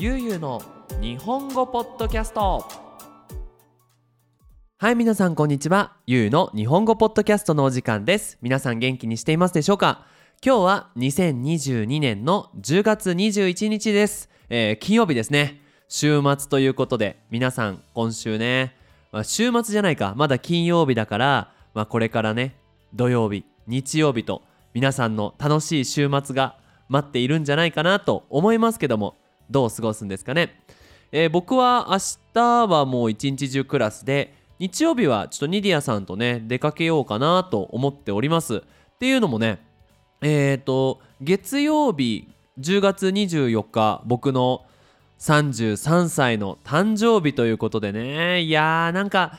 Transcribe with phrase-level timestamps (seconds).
[0.00, 0.62] ゆうゆうの
[1.00, 2.64] 日本語ポッドキャスト。
[4.78, 5.96] はい皆さんこんにちは。
[6.06, 8.38] ゆうの日本語ポッドキャストのお時間です。
[8.40, 10.06] 皆さん元気にしていますでしょうか？
[10.40, 15.60] 今日は2022年の10月21日です、えー、金曜日ですね。
[15.88, 18.76] 週末ということで皆さん今週ね、
[19.10, 20.14] まあ、週末じゃないか。
[20.16, 22.54] まだ金曜日だから、まあ、これからね
[22.94, 24.42] 土曜日日曜日と
[24.74, 26.56] 皆さんの楽しい週末が
[26.88, 29.16] 待っているんじゃないかなと思いますけども
[29.50, 30.62] どう過ごすんですかね、
[31.12, 31.98] えー、僕は明
[32.34, 38.56] 日はもう一日中クラスで日曜日はちょっとニディアさんとね出かけようかなと思っております。
[38.56, 38.60] っ
[38.98, 39.60] ていうのもね
[40.20, 44.66] えっ、ー、と月曜日10月24日僕の
[45.20, 49.38] 33歳の誕生日ということでねいやーなんか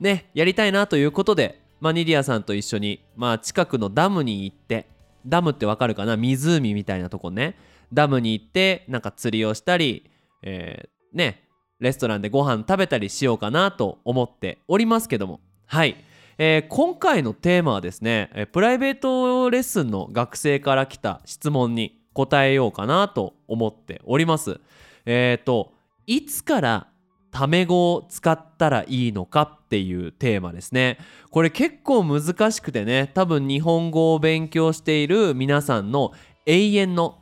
[0.00, 4.88] ねやりたいなということでまあ、ニディアさんと一緒に、まあ、近くのダムに行って
[5.26, 6.16] ダムってわかるかな？
[6.16, 7.56] 湖みたいなとこね。
[7.92, 10.10] ダムに行ってなんか釣りをしたり、
[10.42, 11.44] えー、ね
[11.80, 15.40] レストランでご飯食べたりしようかなと思っておりますけども。
[15.66, 15.96] はい、
[16.38, 24.60] えー、今回のテーマはですね、えプライベートレッスンの学生から来た質問に答えようかなと思っております。
[25.06, 25.72] えっ、ー、と
[26.06, 26.88] いつから
[27.30, 30.98] タメ語を使ったらいいのかっていうテーマですね。
[31.30, 36.12] これ結構難しくてね多分日本語を勉強している皆さんの
[36.46, 37.18] 永遠の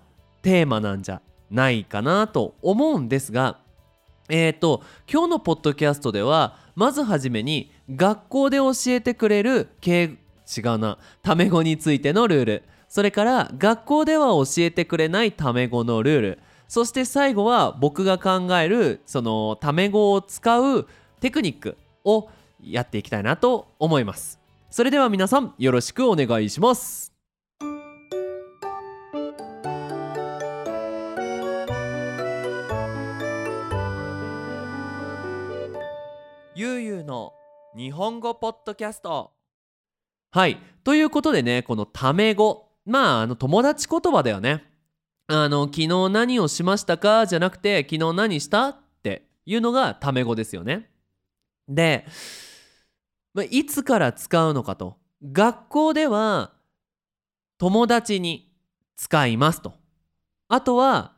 [0.47, 3.59] テーマなんじゃないかなと思うんですが
[4.29, 12.63] えっ、ー、と今日のポッドキャストではまずはじめに学校で教えてくれる敬違うなタメ語についてのルール。
[12.89, 16.39] それから学校では教えてくれないタメ語のルール。
[16.69, 20.87] そして最後は僕が考えるそのタメ語を使う
[21.21, 22.29] テクニックを
[22.63, 24.39] やっていきたいなと思います。
[24.71, 27.16] それでは皆さんよろしくお願いします。
[36.59, 37.35] ゆうゆうの
[37.77, 39.31] 日本語ポッドキャスト。
[40.31, 40.59] はい。
[40.85, 42.71] ということでねこのタメ語。
[42.87, 44.65] まああの友達言葉だよね。
[45.27, 47.27] あの昨日何をしましたか？
[47.27, 48.69] じゃなくて昨日何した？
[48.69, 50.89] っていうのがタメ語ですよね。
[51.69, 52.07] で、
[53.35, 54.97] まいつから使うのかと。
[55.23, 56.55] 学校では
[57.59, 58.51] 友達に
[58.97, 59.75] 使いますと。
[60.49, 61.17] あとは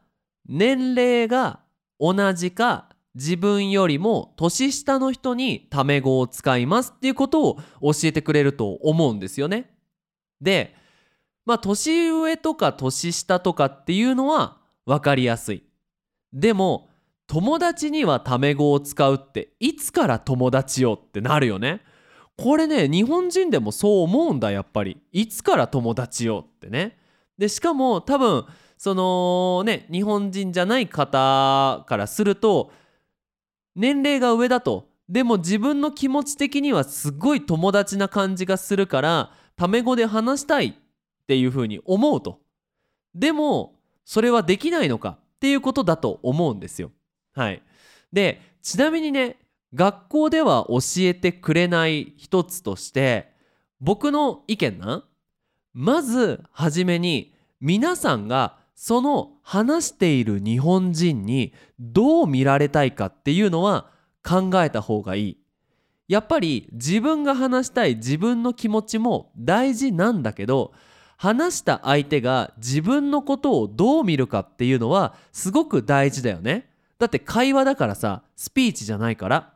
[0.49, 1.61] 年齢が
[2.01, 2.88] 同じか
[3.19, 9.75] 自分よりも年下の人にタメ語を使いますっていうことを教えてくれると思うんですよね。
[10.41, 10.73] で
[11.45, 15.65] まあ年上とか年下とかっていうのは分かりやすい。
[16.33, 16.91] でも
[17.27, 21.81] 友達にはタメ語を使うっていつから友達よってなるよね。
[22.37, 24.97] これね日本人でもそう思うんだやっぱり。
[25.11, 26.97] いつから友達よってね。
[27.37, 28.45] でしかも多分
[28.77, 32.71] そのね日本人じゃない方からすると
[33.79, 34.89] 年齢が上だと。
[35.09, 40.75] でも自分の気持ち的にはすごい友達な感じがするからタメ語で話したいっ
[41.27, 42.41] ていうふうに思うと。
[43.15, 45.19] でもそれはできないのか？
[45.37, 46.91] っていうことだと思うんですよ。
[47.35, 47.63] はい。
[48.13, 49.39] でちなみにね
[49.73, 53.33] 学校では教えてくれない一つとして
[53.81, 55.05] 僕の意見な。
[55.73, 63.91] まずはじめに皆さんがその話している日本人にどう見られたいかっていうのは
[64.25, 65.39] 考えた方がいい
[66.07, 70.73] やっぱり自分が話したい自分の気持ちも大事なんだけど
[71.17, 76.71] 話した相手が自分のことをどう見るかっていうのはすごく大事だよね。
[77.01, 79.55] だって会話だからさスピーチじゃないから。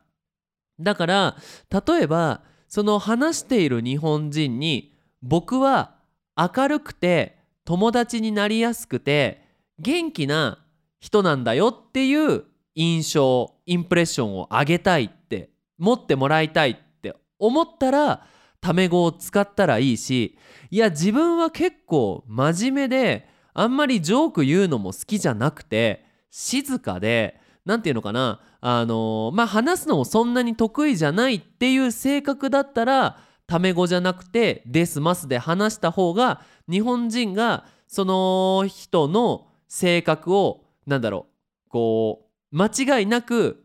[0.80, 1.36] だから
[1.70, 5.94] 例えばその話している日本人に僕は
[6.36, 9.42] 明るくて友達になりやすくて
[9.78, 10.64] 元気な
[11.00, 18.26] 人なんだよっていう印象インプレッションを上げたいって持ってもらいたいって思ったら
[18.60, 20.38] タメ語を使ったらいいし
[20.70, 36.40] いや自分は結構真面目であんまりジョーク言うのも好きじゃなくて静かで何て言うのかなあのまあ話すのもそんなに得意じゃないっていう性格だったらタメ語じゃなくて「ですます」で話した方が
[36.72, 41.26] 日本人がその人の性格を何だろ
[41.66, 43.64] うこう間違いなく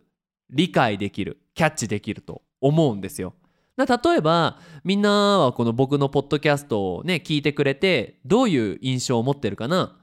[0.49, 3.33] 理解できるキャッチできると思うんですよ。
[3.77, 3.87] 例
[4.17, 9.97] えばみんなはこの僕のポッドキャストをね聞いてくれてどういう印象を持ってるかな。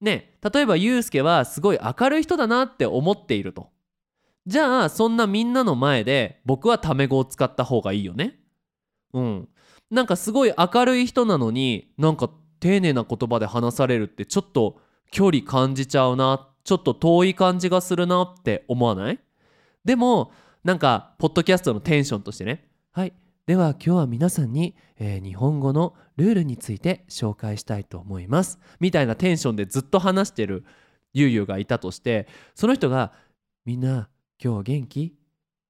[0.00, 3.68] ね例えばユうスケはすごい明るい人だなって思っていると。
[4.46, 8.40] じゃあそんなみんなの前で僕はタメ語を使った方がいいよね。
[9.12, 9.48] うん。
[9.90, 14.78] なんかすごい明るい人なのになんか丁寧な言葉で話されるってちょっと
[15.10, 19.18] 距離感じちゃうなちょっと遠い感じがするなって思わない？
[19.84, 20.30] でも
[20.62, 22.68] なんかポッドキャストのテンションとしてね。
[22.92, 23.14] はい。
[23.46, 28.58] では今日は皆さんに、えー日本語のルールについて紹介したいと思います。
[28.78, 30.64] みたいなテンションでずっと話してる
[31.14, 33.12] ゆうゆうがいたとしてその人が
[33.64, 34.10] 「みんな
[34.42, 35.16] 今日元気？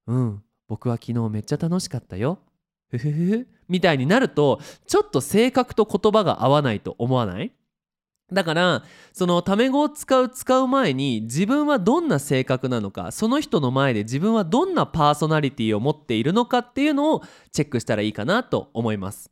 [0.08, 0.43] うん。
[0.66, 2.40] 僕は昨日めっちゃ楽しかったよ」
[2.90, 3.46] ふふふ。
[3.70, 7.52] みたいになるとちょっと性格と言葉が合わないと思わない？
[8.32, 19.31] だからそのタメ語を使う使う前に自分はどんな性格なのかその人の前で自分はどんなパーソナリティを持っているのかっていうのをチェックしたらいいかなと思います。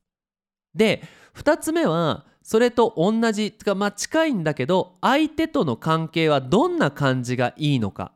[0.75, 1.03] で
[1.37, 8.13] 2つ目はそれと同じつかまあ近いんだけど相手との関係はどんな感じがいいのか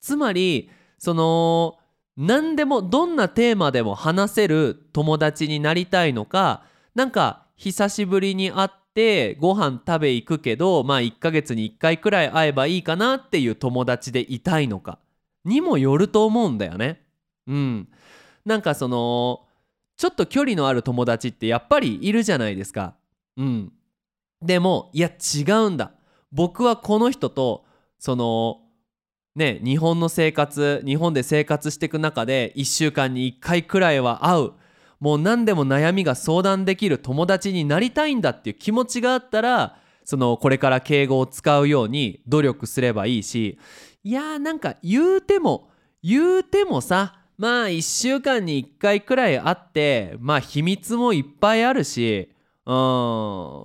[0.00, 1.77] つまりその
[2.18, 6.64] 何でもどんなテーマでも話せる友達になりたいのか
[6.96, 14.98] なんか久しぶりに会ってご飯食べ行くけどまあ1ヶ月に1回くらい会えばいいかなっていう友達でいたいのか
[15.44, 17.00] にもよると思うんだよね。
[17.46, 17.88] うん、
[18.44, 19.46] なんかその
[19.96, 22.96] ちょっと距離のある友達ってやっぱりいるじゃないですか。
[23.36, 23.72] うん、
[24.42, 25.92] でもいや違うんだ
[26.32, 27.64] 僕はこの人と
[28.00, 28.60] その
[29.38, 34.52] ね日本の生活日本で生活していく中で1週間に1回くらいは会う。
[35.00, 43.58] もう何でも悩みが相談できる友達になりたいんだっていう気持ちがあったらそのこれから敬語を使うように努力すればいいし。
[44.04, 45.70] いやーなんか言うても
[46.02, 52.28] 言うてもさまあ1週間に1回くらい会ってまあ秘密もいっぱいあるし。
[52.66, 52.74] うん。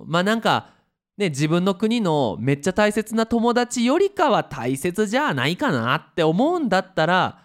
[0.06, 0.70] まあなんか
[1.16, 7.42] ね自分の国のめっちゃ大切な友達よりかは大切じゃないかなって思うんだったら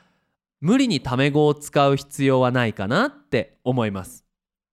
[0.62, 4.26] 無理にタメ語を使う必要はないかなって思います。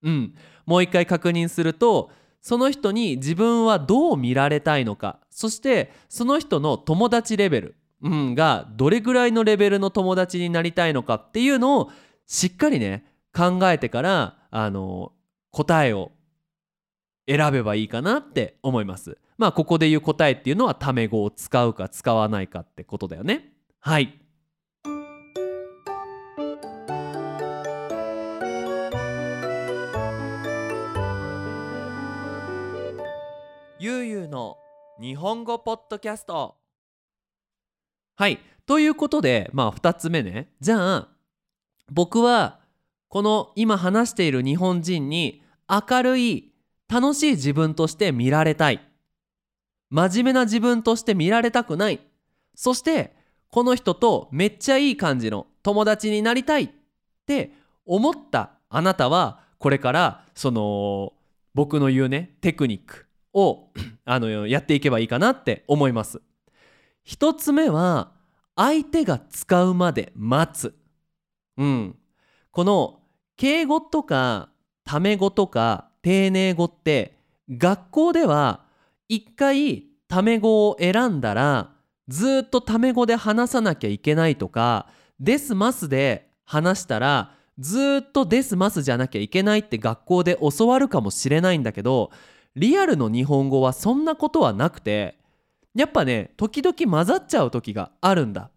[0.03, 0.35] うん、
[0.67, 2.11] もう一回確認すると
[2.41, 11.91] その人に自分はどう見られたいのかそしてその人の友達レベル、うん、がどれぐらいのレベルの友達になりたいのかっていうのを
[12.27, 13.05] しっかりね
[13.35, 15.13] 考えてからあの
[15.51, 16.13] 答えを
[17.29, 19.19] 選べばいいかなって思います。
[19.37, 23.53] まあここで言う答えっていうのはタメ語を使うか使わないかってことだよね。
[23.81, 24.21] はい。
[33.79, 34.57] ゆうゆうの
[35.01, 36.57] 日本語ポッドキャスト
[38.17, 41.09] はいということでまあ2つ目ねじゃあ
[41.93, 42.61] 僕は
[43.09, 46.53] この今話している日本人に明るい
[46.89, 48.81] 楽しい自分として見られたい。
[49.91, 52.01] 真面目な自分として見られたくない。
[52.55, 53.15] そして
[53.51, 56.71] この人とめっちゃいい感じの友達になりたいっ
[57.27, 57.53] て
[57.85, 61.13] 思ったあなたはこれからその
[61.55, 63.71] 僕の言うねテクニックを
[64.05, 66.21] あのやっていけばいいかなって思います。
[67.03, 68.13] 一つ目は
[68.57, 70.75] 相手が使うまで待つ。
[71.57, 71.97] うん。
[72.51, 73.01] この
[73.37, 74.51] 敬語とか
[74.85, 77.19] タメ語とか丁寧語って
[77.51, 78.61] 学校では
[79.09, 81.73] 一回タメ語を選んだら
[82.07, 84.87] ずっとタメ語で話さなきゃいけないとか
[85.19, 92.13] ですますで話したらずっとですますじゃなきゃいけないって学校で教わるかもしれないんだけど
[92.55, 95.19] リアルの日本語はそんなことはなくて
[95.75, 98.51] やっぱね時々混ざっちゃう時があるんだ。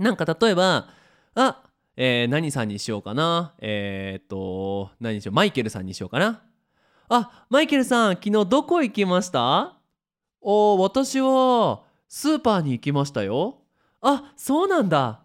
[0.00, 0.88] なんか例えば
[1.36, 1.62] あ
[2.04, 3.54] えー何さんにしようかな？
[3.60, 5.34] えーっと何にしよう？
[5.36, 6.42] マイケルさんにしようかな？
[7.08, 9.78] あマイケルさん昨日どこ行きました？
[10.40, 13.58] お私はスーパーに行きましたよ。
[14.00, 15.20] あそうなんだ。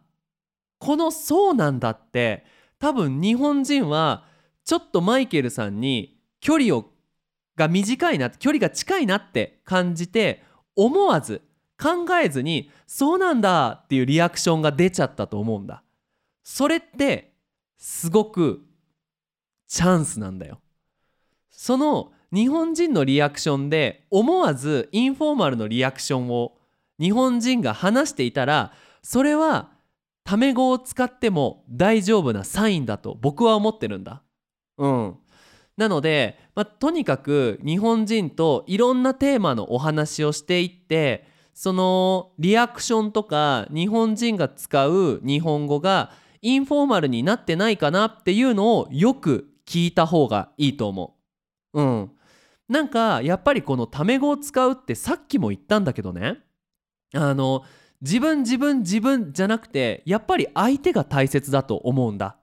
[0.77, 2.45] この「そうなんだ」って
[2.77, 4.25] 多分日本人は
[4.63, 6.91] ちょっとマイケルさんに距離を
[7.55, 10.43] が短いな距離が近いなって感じて
[10.75, 11.41] 思わず
[11.81, 15.81] 考えずに「そうなんだ」っていうリアクションが出ちゃったと思うんだ。
[16.49, 17.33] それって
[17.77, 18.61] すごく
[19.67, 20.61] チャンスなんだよ
[21.51, 26.55] その日本人のリアクションで思わずインフォーマルのリアクションを
[27.01, 28.71] 日本人が話していたら
[29.03, 29.71] それは
[30.23, 34.23] タメ語を使っても大丈夫なサインだと僕は思ってるんだ。
[34.77, 35.17] うん、
[35.75, 51.17] なので、まあ、とにかく日本人といろんなテーマのお話をしていってそのリアクションとか日本人が使う日本語がインフォーマルになってないかなっていうのをよく聞いた方がいいと思
[51.73, 51.81] う。
[51.81, 52.11] うん、
[52.69, 56.39] なんかやっぱりこのタメ語を使うってさっきも言ったんだけどね
[57.13, 57.63] あの
[58.01, 62.37] 自分自分自分じゃなくてやっぱり相手が大切だと思うんだ。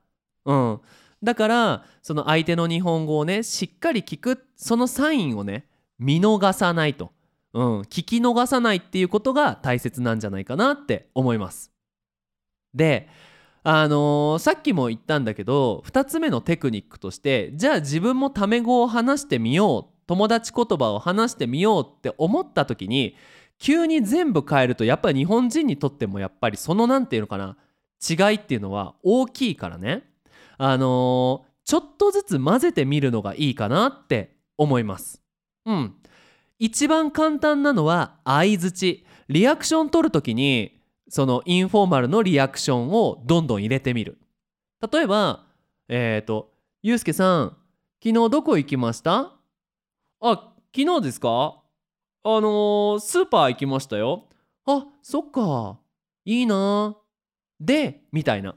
[0.44, 0.80] うん、
[1.22, 5.66] だからその相手の日本語をねしっかり聞くそのサインをね
[5.98, 7.12] 見逃さないと。
[7.52, 11.70] うん、聞き逃さないっていうことが大切なんじゃないかなって思います。
[12.74, 13.08] で
[13.66, 23.16] あのーさっきも言ったんだけど2つ目のテクニックとしてじゃあ自分もタメ語を話してみよう友達言葉を話してみようって思った時に
[23.59, 27.56] 急に全部変えるとやっぱり日本人にとってもやっぱりその何て言うのかな
[28.06, 30.04] 違いっていうのは大きいからね。
[30.59, 35.23] あのーちょっとずつ混ぜてみるのがいいかなって思います。
[35.64, 35.94] うん。
[36.59, 39.06] 一番簡単なのは相づち。
[39.30, 44.18] リアクション取るときにそのインフォーマルのリアクションをどんどん入れてみる。
[44.92, 45.44] 例えば
[45.88, 47.56] えっ、と「ゆうすけさん
[48.02, 49.32] 昨日どこ行きました?」
[50.20, 51.62] あ昨日ですか？
[52.26, 54.25] あのースーパー行きましたよ。
[54.66, 55.78] あそっか。
[56.25, 56.96] いいな。
[57.61, 58.54] でみたいな。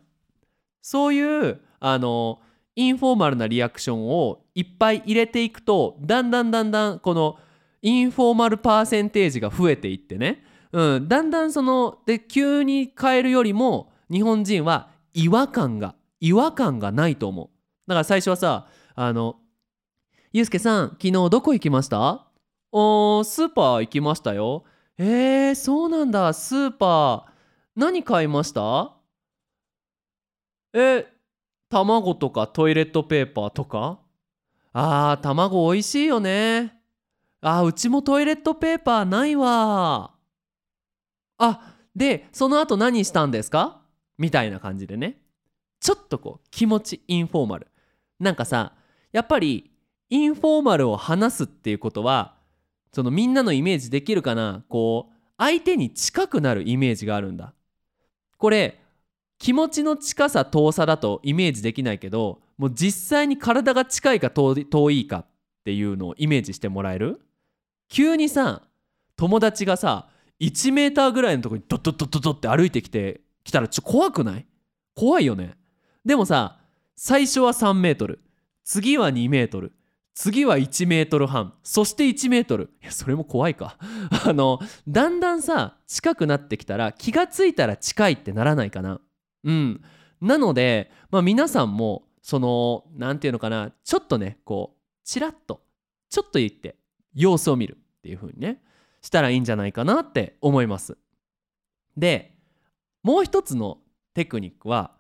[0.82, 2.39] そういうあの
[2.75, 7.38] インフォーマルなリアクションをいっぱい入れていくとだんだんだんだんこの
[7.82, 17.50] インフォーマルパーセンテージが増えていってね、うん、だんだんそので急に変えるよりも日本人は違和感が違和感がないと思う。
[17.88, 19.38] だから最初はさあの
[20.33, 22.27] 「ゆうすけさん昨日どこ行きました?」
[22.71, 24.65] 「おースーパー行きましたよ」
[24.97, 26.33] 「えー、そうなんだ。
[26.33, 27.31] スーパー
[27.75, 28.93] 何買いました?」
[30.74, 31.07] え
[31.69, 34.00] 卵とかトイレットペーパーとか？
[34.74, 36.81] あー卵美味しいよね。
[37.41, 40.12] あーうちもトイレットペーパーないわ。
[41.38, 43.82] あでその後何したんですか？
[44.17, 45.17] みたいな感じでね。
[45.79, 47.67] ちょっとこう気持ちインフォーマル。
[48.20, 48.74] なんかさ
[49.12, 49.72] やっぱり
[50.10, 52.36] インフォーマルを話すっていうことは
[52.94, 54.63] そのみんなのイメージできるかな？
[54.70, 57.53] こう相手に近くなるイメージがあるんだ。
[58.38, 58.79] これ
[59.38, 64.56] 気持ちの近さ遠さだとイメージできないけどもう実際に体が近いか遠
[64.91, 65.25] いかっ
[65.63, 67.22] ていうのをイメージしてもらえる？
[67.88, 68.63] 急にさ
[69.15, 74.46] 友達がさ1メーターぐらいのとこにドッドッドッドッドって歩いてきてきたらちょっと怖くない？
[74.96, 75.56] 怖いよね。
[76.06, 76.60] でもさ
[76.96, 78.22] 最初は3メートル。
[78.63, 79.74] 次は2メートル。
[80.13, 81.53] 次は1メートル半。
[81.63, 82.72] そして1メートル。
[82.82, 83.77] いやそれも怖いか。
[84.25, 89.00] あのだんだんさ近くなってきたら気がついたら近いってならないかな。
[89.44, 89.82] うん。
[90.20, 95.62] なので、まあ、皆さんもその何て言うのかなちょっとねこうチラッと
[96.10, 96.75] ちょっと言って
[97.13, 98.62] 様子を見るっていう風にね。
[99.08, 100.98] したらいいんじゃないかなって思います
[101.96, 102.34] で
[103.04, 103.78] もう一つの
[104.14, 104.92] テクニックは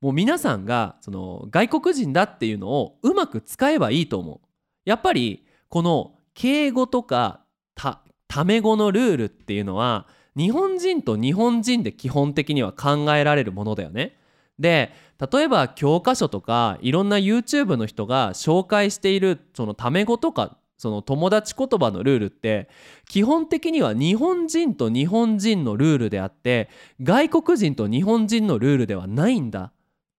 [0.00, 4.48] もう皆さんがその外国人だっていうのをうまく使えばいいと思う
[4.84, 7.44] やっぱりこの敬語とか
[7.76, 14.16] たタメ語のルールっていうのは日本人と日本人で基本的には考えられるものだよね。
[14.58, 14.90] で
[15.32, 22.68] 例えば教科書とかいろんな YouTube の人が紹介しているそのタメ語とかその友達言葉のルールって
[23.08, 26.68] 基本的には日本人と日本人のルールであって
[27.00, 29.70] 外国人と日本人のルールではないんだ。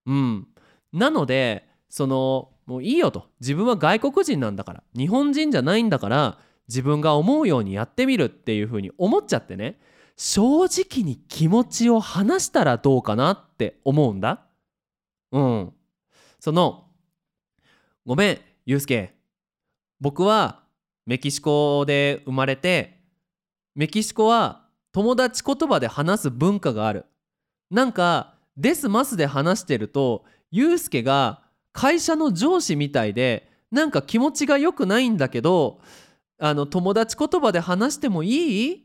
[0.06, 0.48] うん、
[0.94, 6.38] なのでそのもういいよと自分は外国人なんだから日本人じゃないんだから
[6.70, 9.82] 自分が思うようにやってみるっていう風に思っちゃってね
[10.16, 14.46] 正直に気持ちを話したらどうかなって思うんだ。
[15.34, 15.74] うん。
[16.40, 16.86] その
[18.06, 19.14] ごめんゆうすけ
[20.04, 20.60] 僕は
[21.06, 23.00] メキシコで生まれて
[23.74, 27.06] メキシコは友達言葉で話す文化がある。
[27.72, 31.40] なんか「ですます」で話してるとゆうすけが
[31.72, 35.80] 会社の上司みたいでなんか気持ちが良くないんだけど
[36.38, 38.74] あの友達言葉で話してもいい？
[38.76, 38.80] っ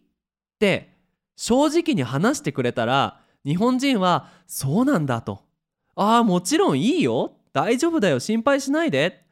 [0.60, 0.94] て
[1.34, 5.42] 正直に話してくれたら日本人は「そうなんだ」と
[5.96, 7.32] 「ああもちろんいいよ。
[7.52, 8.20] 大丈夫だよ。
[8.20, 9.24] 心配しないで」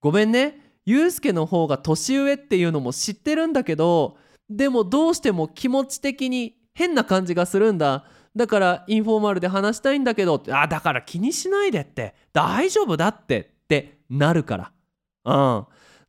[0.00, 0.63] ごめんね。
[0.86, 4.16] ゆうすけの方が年上っていうのも知ってるんだけど
[4.50, 8.04] でもどうしても気持ち的に変な感じがするんだ。
[8.36, 12.14] だからインフォーマルで話したいんだけどあだから気にしないでって。
[12.32, 13.40] 大丈夫だって。
[13.40, 14.72] ってなるから。
[15.24, 15.60] う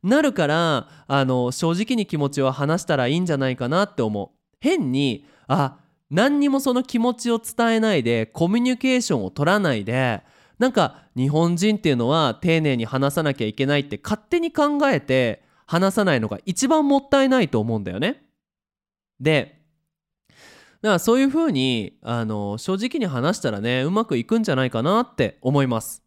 [0.04, 0.10] ん。
[0.10, 4.28] なるからあの正直に気持ちを話したらいいんじゃないかなって思う。
[4.60, 5.78] 変にあ
[6.10, 10.22] 何にもその気持ちを伝えないでコミュニケーションを取らないで
[10.58, 18.22] なんか日本人っていうのは丁寧に話さなきゃいけないって勝手に考えて話さないのが一番もったいないと思うんだよね。
[19.20, 19.56] で
[20.82, 26.02] だからそういうふうにあの正直に話したらねうまくいくんじゃないかなって思います。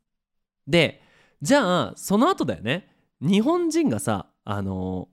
[0.68, 1.02] で
[1.42, 2.88] じゃあその後だよね
[3.22, 5.10] 日本人がさあの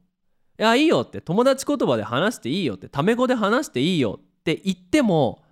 [0.59, 5.43] いやいいよって友達言葉で話していいよってタメ語で話していいよって言っても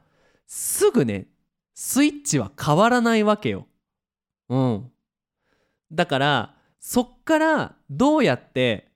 [0.46, 1.26] すぐね
[1.74, 3.66] スイッチは変わらないわけよ。
[4.48, 4.90] うん。
[5.92, 8.88] だからそっからどうやって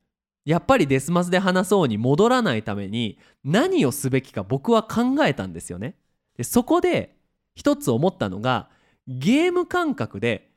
[0.44, 5.94] やっぱりデスマスで話そうに戻らないために何をすべきか僕は考えたんですよね。
[6.36, 7.16] でそこで
[7.54, 8.70] 一つ思ったのが
[9.06, 10.50] ゲーム感覚で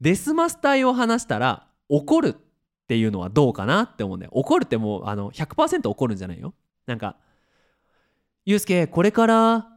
[0.00, 2.34] デスマス隊を話したら怒るっ
[2.88, 4.32] ていうのはどうかなって思うんだよ。
[4.34, 6.54] 怒るってもうあの100%怒るんじゃないよ。
[6.86, 7.16] なんか
[8.46, 9.68] 「ゆうすけこれから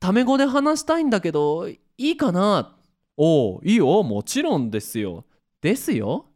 [0.00, 2.73] タメ語で話したいんだけどいいかな?」
[3.16, 5.24] おおいいよもちろんですよ。
[5.60, 6.26] ですよ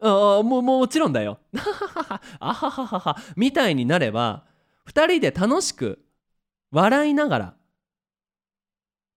[0.00, 1.38] ああももちろんだよ。
[2.40, 4.44] あははははみたいになれば
[4.86, 6.04] 2人で楽しく
[6.70, 7.56] 笑いながら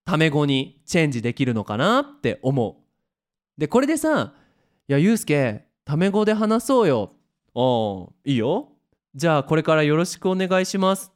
[0.06, 3.60] タメ語にチェンジできるのかなって思う。
[3.60, 4.34] でこれでさ
[4.88, 7.14] 「いやゆうすけタメ語で話そうよ」
[7.56, 8.70] 「ああいいよ」
[9.16, 11.12] じゃあこれからよろしくお願いします。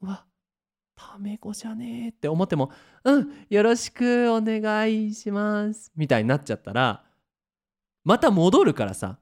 [0.00, 0.25] わ
[0.96, 2.72] タメ語じゃねえって思っても
[3.04, 7.04] うんよろしくお願いしますみたいになっちゃったら
[8.02, 9.18] また戻るからさ。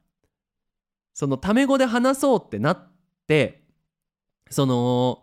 [1.17, 2.89] そのタメ語で話そうってなっ
[3.29, 3.63] て
[4.51, 5.23] その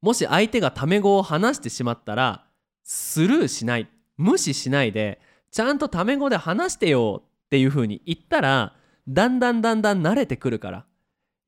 [0.00, 2.46] もし相手がタメ語を話してしまったら
[2.84, 3.88] スルーしない。
[4.16, 8.74] 無視しないでちゃんとタメ語で話してよっていう風に言ったら
[9.08, 10.86] だんだんだんだん慣れてくるから。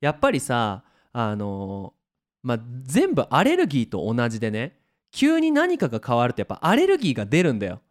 [0.01, 0.83] やっぱりさ
[1.13, 1.93] あの
[2.45, 4.77] まあ全部アレルギーと同じでね
[5.11, 7.81] 急に何かが変わるとやっぱアレルギーが出るんだよ。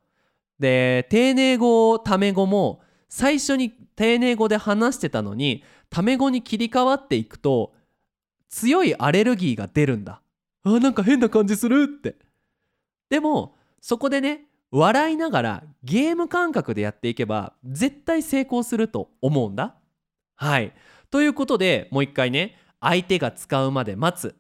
[0.61, 7.75] で丁寧語タメ語も最初に丁寧語で話してたのにタメ語に切り替わっていくと
[8.49, 10.23] 強いアレルギーが出るんだ。
[10.63, 12.15] あなんか変な感じするって。
[13.11, 19.75] でもそこでね笑いながらゲーム感覚でやっていけば絶対成功すると思うんだ。
[20.37, 20.73] はい。
[21.11, 24.37] ということでもう一回ね相手が使うまで待つ。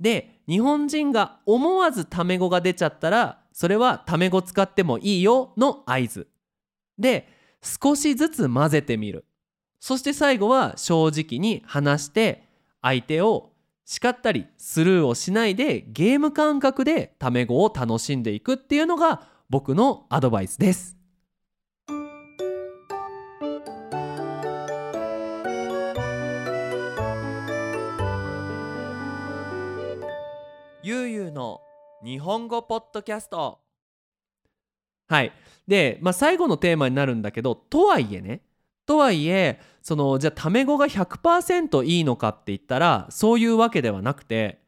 [0.00, 6.28] で日本人が思わずタメ語が出ちゃったらそれはタメ語使ってもいいよの合図。
[6.98, 7.28] で
[7.62, 9.26] 少しずつ混ぜてみる。
[9.78, 12.44] そして最後は正直に話して
[12.82, 13.52] 相手を
[13.86, 20.99] 叱ったりスルーをしないでゲーム感覚でタメ語を楽しんでいくっていうのが僕のアドバイスです。
[31.30, 31.60] の
[32.04, 33.60] 日本語ポッドキャスト。
[35.08, 35.32] はい。
[35.66, 38.42] で、まあ、最後のテーマになるんだけどとはいえね。
[38.86, 44.62] とはいえそのじゃあタメ語が100%いいのかって言ったらそういうわけではなくて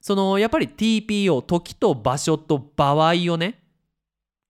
[0.00, 3.64] そのやっぱり TPO 時と場所と場合をね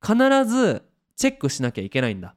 [0.03, 0.83] 必ず
[1.17, 2.35] チェックしなきゃいけないんだ。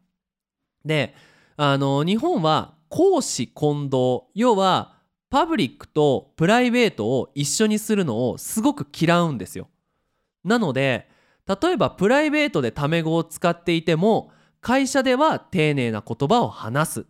[0.86, 1.13] で
[1.58, 4.97] あの日本は公私混同要は
[5.30, 9.70] パブリックとプライベートを一緒にするのをすごく嫌うんですよ。
[10.44, 11.10] なので
[11.48, 17.06] 例えばプライベートでタメ語を使っていても会社では丁寧な言葉を話す。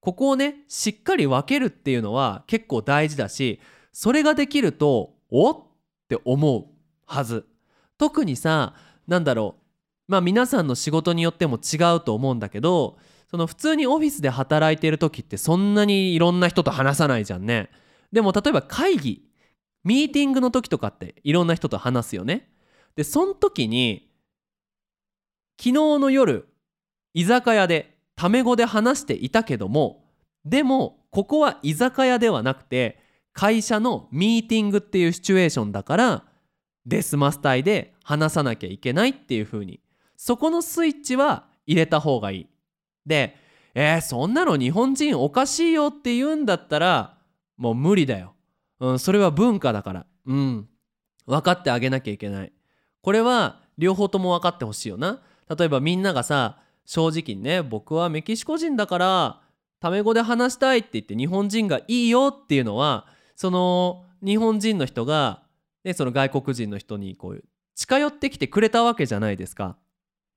[0.00, 3.60] ここをねしっかり分けるっていうのは結構大事だし
[3.92, 5.64] それができるとおっ
[6.08, 6.66] て思う
[7.06, 7.46] はず。
[7.98, 8.74] 特にさ
[9.06, 9.62] なんだろう
[10.08, 12.98] まあ皆さんの仕事によっても違うと思うんだけど
[13.36, 17.68] その普通にオフィスで働いてる時ってそんなにいろんな人と話さないじゃんね。
[18.10, 19.28] でも例えば会議
[19.84, 22.48] ミーティングの時とかっていろんな人と話すよね。
[22.94, 24.10] でその時に
[25.58, 26.48] 昨日の夜
[27.12, 30.06] 居酒屋でタメ語で話していたけども
[30.46, 32.98] でもここは居酒屋ではなくて
[33.34, 36.24] 会社のミーティングっていうシチュエーションだから
[36.86, 39.80] デスマスタイで話さなきゃいけないっていう風に
[40.16, 42.46] そこのスイッチは入れた方がいい。
[43.06, 43.36] で
[43.78, 47.18] えー、そんなの日本人おかしいよって言うんだったら
[47.58, 48.32] もう無理だよ。
[48.80, 50.06] うん、それは文化だから。
[50.24, 50.68] うん。
[51.26, 52.52] 分かってあげなきゃいけない。
[53.02, 55.20] これは両方とも分かってほしいよな。
[55.54, 59.40] 例えばみんながさ正直にね僕はメキシコ人だから
[59.78, 65.42] タメ語で話したいって言って日本人がいいよっていうのはその日本人の人が、
[65.84, 69.76] ね、その外国人の人にこう近寄ってきてくれたわけじゃないですか。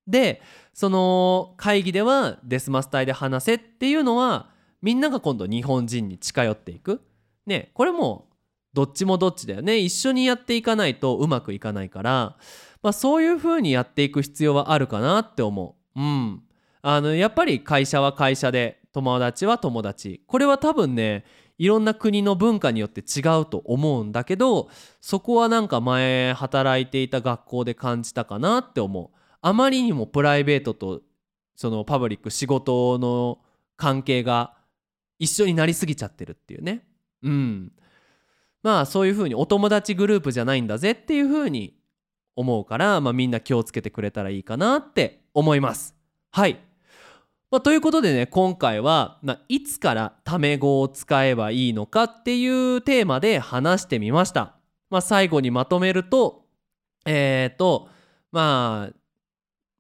[0.09, 0.41] で
[0.73, 4.49] その会議ではデスマスタイで話せっていうのは
[4.81, 7.01] みんなが今度日本人に近寄っていく。
[7.45, 8.27] ねこれも
[8.73, 12.37] どっちもどっちだよね一緒にやっていかないとうまくいかないから、
[12.83, 15.99] まあ、そういう風にやっていく必要はあるかなって思う。
[15.99, 16.43] うん、
[16.81, 21.25] あのやっぱり会社は会社で友達は友達これは多分ね
[21.57, 24.69] いろんな国の文化によって違うと思うんだけど
[25.01, 29.18] そこはなんか前働いていた学校で感じたかなって思う。
[29.41, 31.01] あまりにもプライベートと
[31.55, 33.39] そのパブリック仕事の
[33.77, 34.55] 関係が
[35.17, 36.85] 一緒になりすぎちゃってるっていうね。
[37.23, 37.71] うん。
[38.63, 41.79] まあそういうふうにお友達グループじゃないんだぜっていうふうに
[42.35, 45.95] 思うから、まあ、みんな気をつけてくれたらいいかなって思います。
[46.31, 46.59] はい。
[47.51, 54.55] まあ、ということでね今回は、まあ、いつからタメ語を使えばいいのかっていうテーマで話してみました。
[54.89, 56.45] まあ、最後にまとめると
[57.05, 57.89] えっ、ー、と
[58.31, 58.98] まあ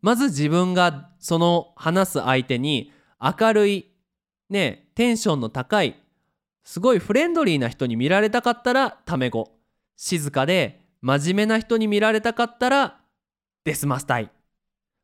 [0.01, 3.91] まず自分がその話す相手に明るい
[4.49, 5.95] ねテンションの高い
[6.63, 9.51] すごいフレンドリーな人に見られたかったらタメ語。
[9.95, 13.01] 静かで真面目な人に見られたかったら
[13.65, 14.29] デスマスタイ。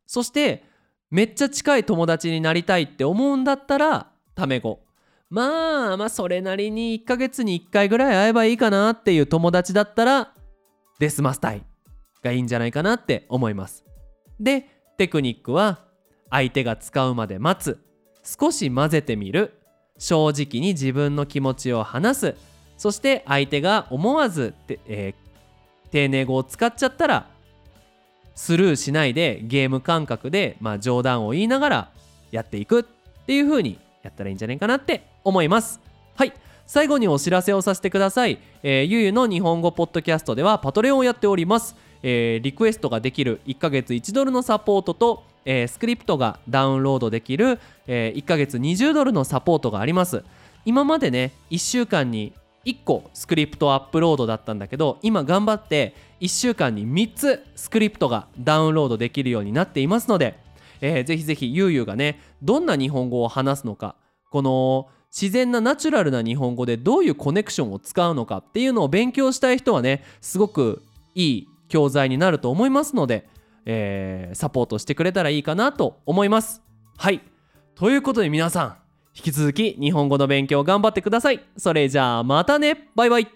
[0.06, 0.64] そして
[1.10, 4.82] めっちゃ近い友達になりたいって思うんだったらタメ語。
[5.32, 10.34] まあまあそれなりに1ヶ月に1回ぐらい会えばいいかなっていう友達だったら
[11.00, 11.64] デスマスタイ
[12.22, 13.84] がいいんじゃないかなって思います。
[14.40, 15.80] でテクニックは
[16.30, 17.80] 相手が使うまで待つ。
[18.24, 19.54] 少し混ぜてみる。
[19.98, 22.36] 正直に自分の気持ちを話す。
[22.78, 27.30] そして相手が思わずて、えー、丁寧語を使っちゃったら
[28.36, 31.92] スルーしないでゲーム感覚で、まあ、冗談を言いながら
[32.32, 32.82] やっていく。
[32.82, 35.80] っていう風にやったらいいんじゃないかなって思います。
[36.16, 36.34] はい。
[36.68, 41.76] 最後にお知らせをさせてください、えー、ゆゆの日本語ポッドキャストではパトレオンをやっております。
[42.08, 50.24] えー、リクエストができる1ヶ月1ドルのサポートと、えー、スクリプトがダウンロードできる、えー、1ヶ月20ドルのサポートがあります。
[50.66, 60.40] 今までね1週間に1個スクリプトアップロードだったんだけど今頑張って1週間に3つスクリプトがダウンロードできるようになっていますので、
[60.82, 63.96] えー、ぜひぜひゆうゆうがねどんな日本語を話すのか
[64.30, 73.28] この自然なナチュラルな日本語でどういうコネクションを使うのかっていうのを勉強したい人はねすごくいい教材になると思いますので、
[73.66, 76.62] えー、サポートしてくれたらいいかなと思います。
[76.98, 77.22] はい
[77.76, 78.78] ということで皆さん
[79.16, 81.42] 引き続き日本語の勉強頑張ってください。
[81.58, 83.28] それじゃあまたねバイバイ